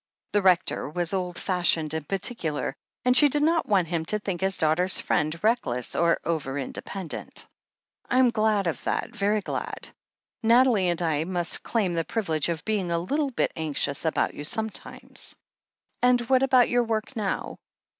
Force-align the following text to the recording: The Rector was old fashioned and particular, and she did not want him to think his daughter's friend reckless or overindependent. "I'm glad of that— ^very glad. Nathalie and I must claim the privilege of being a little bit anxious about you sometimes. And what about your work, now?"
The 0.31 0.41
Rector 0.41 0.89
was 0.89 1.13
old 1.13 1.37
fashioned 1.37 1.93
and 1.93 2.07
particular, 2.09 2.73
and 3.05 3.15
she 3.15 3.29
did 3.29 3.43
not 3.43 3.67
want 3.67 3.87
him 3.89 4.03
to 4.05 4.17
think 4.17 4.41
his 4.41 4.57
daughter's 4.57 4.99
friend 4.99 5.39
reckless 5.43 5.95
or 5.95 6.19
overindependent. 6.25 7.45
"I'm 8.09 8.31
glad 8.31 8.65
of 8.65 8.83
that— 8.85 9.11
^very 9.11 9.43
glad. 9.43 9.89
Nathalie 10.41 10.89
and 10.89 11.03
I 11.03 11.23
must 11.25 11.61
claim 11.61 11.93
the 11.93 12.03
privilege 12.03 12.49
of 12.49 12.65
being 12.65 12.89
a 12.89 12.97
little 12.97 13.29
bit 13.29 13.51
anxious 13.55 14.03
about 14.03 14.33
you 14.33 14.43
sometimes. 14.43 15.35
And 16.01 16.19
what 16.21 16.41
about 16.41 16.67
your 16.67 16.83
work, 16.83 17.15
now?" 17.15 17.59